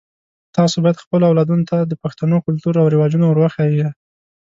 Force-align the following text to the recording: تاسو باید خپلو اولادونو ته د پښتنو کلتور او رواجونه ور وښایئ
تاسو 0.55 0.75
باید 0.83 1.01
خپلو 1.03 1.23
اولادونو 1.29 1.67
ته 1.69 1.77
د 1.83 1.93
پښتنو 2.03 2.37
کلتور 2.45 2.73
او 2.81 2.91
رواجونه 2.93 3.25
ور 3.27 3.37
وښایئ 3.39 3.77